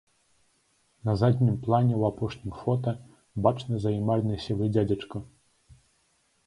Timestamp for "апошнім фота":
2.15-2.95